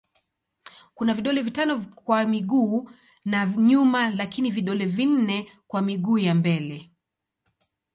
[0.93, 2.89] Kuna vidole vitano kwa miguu
[3.25, 6.91] ya nyuma lakini vidole vinne kwa miguu ya mbele.